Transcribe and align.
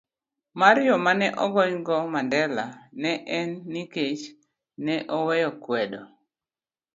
C. 0.53 0.57
mar 0.59 0.75
Yo 0.87 0.95
ma 1.05 1.11
ne 1.19 1.27
ogonygo 1.43 1.95
Mandela 2.13 2.65
ne 3.01 3.11
en 3.37 3.49
nikech 3.73 4.23
ne 4.85 4.95
oweyo 5.17 5.49
kwedo 5.63 6.01